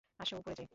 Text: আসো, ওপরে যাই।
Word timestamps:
আসো, 0.19 0.33
ওপরে 0.37 0.55
যাই। 0.55 0.67